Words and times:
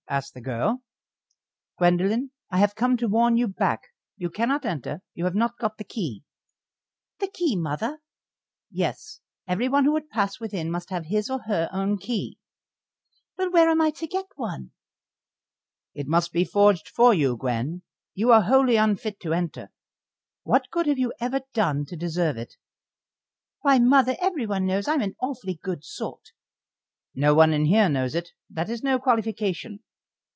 asked 0.09 0.33
the 0.33 0.41
girl. 0.41 0.81
"Gwendoline, 1.79 2.31
I 2.49 2.57
have 2.57 2.75
come 2.75 2.97
to 2.97 3.07
warn 3.07 3.37
you 3.37 3.47
back. 3.47 3.83
You 4.17 4.29
cannot 4.29 4.65
enter; 4.65 4.99
you 5.13 5.23
have 5.23 5.35
not 5.35 5.57
got 5.57 5.77
the 5.77 5.85
key." 5.85 6.25
"The 7.19 7.29
key, 7.29 7.55
mother?" 7.55 7.99
"Yes, 8.69 9.21
everyone 9.47 9.85
who 9.85 9.93
would 9.93 10.09
pass 10.09 10.37
within 10.37 10.69
must 10.69 10.89
have 10.89 11.05
his 11.05 11.29
or 11.29 11.43
her 11.43 11.69
own 11.71 11.97
key." 11.97 12.37
"Well, 13.37 13.51
where 13.53 13.69
am 13.69 13.79
I 13.79 13.89
to 13.91 14.05
get 14.05 14.25
one?" 14.35 14.71
"It 15.93 16.07
must 16.07 16.33
be 16.33 16.43
forged 16.43 16.89
for 16.89 17.13
you, 17.13 17.37
Gwen. 17.37 17.81
You 18.13 18.33
are 18.33 18.41
wholly 18.41 18.75
unfit 18.75 19.17
to 19.21 19.31
enter. 19.33 19.71
What 20.43 20.69
good 20.71 20.87
have 20.87 20.99
you 20.99 21.13
ever 21.21 21.39
done 21.53 21.85
to 21.85 21.95
deserve 21.95 22.35
it?" 22.35 22.57
"Why, 23.61 23.79
mother, 23.79 24.17
everyone 24.19 24.65
knows 24.65 24.89
I'm 24.89 25.01
an 25.01 25.15
awfully 25.21 25.57
good 25.63 25.85
sort." 25.85 26.33
"No 27.15 27.33
one 27.33 27.53
in 27.53 27.63
here 27.63 27.87
knows 27.87 28.13
it. 28.13 28.31
That 28.49 28.69
is 28.69 28.83
no 28.83 28.99
qualification." 28.99 29.79